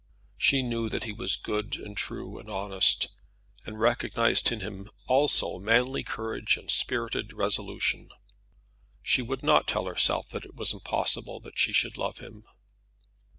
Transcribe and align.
She 0.39 0.63
knew 0.63 0.89
that 0.89 1.03
he 1.03 1.11
was 1.11 1.35
good 1.35 1.75
and 1.75 1.95
true, 1.95 2.39
and 2.39 2.49
honest, 2.49 3.09
and 3.67 3.79
recognized 3.79 4.51
in 4.51 4.61
him 4.61 4.89
also 5.05 5.59
manly 5.59 6.01
courage 6.01 6.57
and 6.57 6.71
spirited 6.71 7.33
resolution. 7.33 8.09
She 9.03 9.21
would 9.21 9.43
not 9.43 9.67
tell 9.67 9.85
herself 9.85 10.27
that 10.29 10.43
it 10.43 10.55
was 10.55 10.73
impossible 10.73 11.39
that 11.41 11.59
she 11.59 11.71
should 11.71 11.97
love 11.97 12.17
him. 12.17 12.43